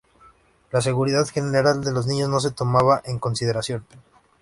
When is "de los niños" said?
1.83-2.27